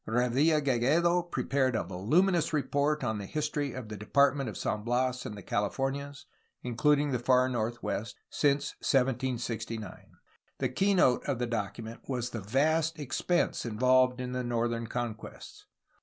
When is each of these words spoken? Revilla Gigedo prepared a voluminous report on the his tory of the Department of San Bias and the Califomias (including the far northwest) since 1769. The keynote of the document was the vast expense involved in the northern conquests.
Revilla 0.07 0.63
Gigedo 0.63 1.21
prepared 1.21 1.75
a 1.75 1.83
voluminous 1.83 2.53
report 2.53 3.03
on 3.03 3.19
the 3.19 3.27
his 3.27 3.47
tory 3.47 3.73
of 3.73 3.87
the 3.89 3.95
Department 3.95 4.49
of 4.49 4.57
San 4.57 4.83
Bias 4.83 5.27
and 5.27 5.37
the 5.37 5.43
Califomias 5.43 6.25
(including 6.63 7.11
the 7.11 7.19
far 7.19 7.47
northwest) 7.47 8.15
since 8.27 8.73
1769. 8.79 10.07
The 10.57 10.69
keynote 10.69 11.23
of 11.25 11.37
the 11.37 11.45
document 11.45 11.99
was 12.07 12.31
the 12.31 12.41
vast 12.41 12.97
expense 12.97 13.63
involved 13.63 14.19
in 14.19 14.31
the 14.31 14.43
northern 14.43 14.87
conquests. 14.87 15.67